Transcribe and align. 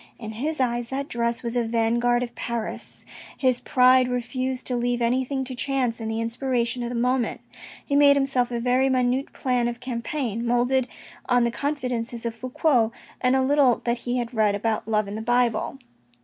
In 0.17 0.31
his 0.31 0.59
eyes, 0.59 0.89
that 0.89 1.07
dress 1.07 1.43
was 1.43 1.55
a 1.55 1.63
vanguard 1.63 2.23
of 2.23 2.33
Paris. 2.33 3.05
His 3.37 3.59
pride 3.59 4.07
refused 4.07 4.65
to 4.65 4.75
leave 4.75 4.99
anything 4.99 5.43
to 5.43 5.53
chance 5.53 5.99
and 5.99 6.09
the 6.09 6.19
inspiration 6.19 6.81
of 6.81 6.89
the 6.89 6.95
moment. 6.95 7.39
He 7.85 7.95
made 7.95 8.15
himself 8.15 8.49
a 8.49 8.59
very 8.59 8.89
minute 8.89 9.31
plan 9.31 9.67
of 9.67 9.79
campaign, 9.79 10.43
moulded 10.43 10.87
on 11.29 11.43
the 11.43 11.51
confidences 11.51 12.25
of 12.25 12.33
Fouque, 12.33 12.91
and 13.21 13.35
a 13.35 13.43
little 13.43 13.83
that 13.85 13.99
he 13.99 14.17
had 14.17 14.33
read 14.33 14.55
about 14.55 14.87
love 14.87 15.07
in 15.07 15.13
the 15.13 15.21
Bible. 15.21 15.77